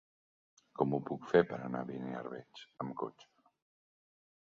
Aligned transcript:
Com 0.79 0.95
ho 0.97 0.99
puc 1.09 1.27
fer 1.33 1.41
per 1.51 1.59
anar 1.65 1.81
a 1.85 1.87
Beniarbeig 1.89 2.63
amb 2.85 2.95
cotxe? 3.03 3.29